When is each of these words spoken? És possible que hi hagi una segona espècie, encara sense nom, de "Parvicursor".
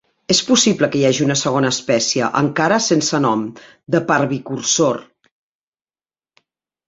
És 0.33 0.39
possible 0.45 0.87
que 0.93 0.97
hi 0.99 1.03
hagi 1.09 1.23
una 1.25 1.35
segona 1.41 1.69
espècie, 1.75 2.29
encara 2.39 2.79
sense 2.85 3.19
nom, 3.25 3.43
de 3.97 4.01
"Parvicursor". 4.07 4.99